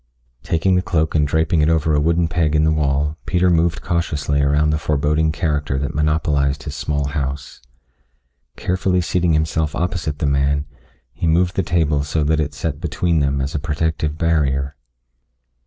Taking 0.41 0.73
the 0.73 0.81
cloak 0.81 1.13
and 1.13 1.27
draping 1.27 1.61
it 1.61 1.69
over 1.69 1.93
a 1.93 1.99
wooden 1.99 2.27
peg 2.27 2.55
in 2.55 2.63
the 2.63 2.71
wall, 2.71 3.17
Peter 3.27 3.51
moved 3.51 3.83
cautiously 3.83 4.41
around 4.41 4.71
the 4.71 4.79
foreboding 4.79 5.31
character 5.31 5.77
that 5.77 5.93
monopolized 5.93 6.63
his 6.63 6.73
small 6.75 7.09
house. 7.09 7.61
Carefully 8.57 9.01
seating 9.01 9.33
himself 9.33 9.75
opposite 9.75 10.17
the 10.17 10.25
man, 10.25 10.65
he 11.13 11.27
moved 11.27 11.55
the 11.55 11.61
table 11.61 12.03
so 12.03 12.23
that 12.23 12.39
it 12.39 12.55
set 12.55 12.81
between 12.81 13.19
them 13.19 13.41
as 13.41 13.53
a 13.53 13.59
protective 13.59 14.17
barrier. 14.17 14.75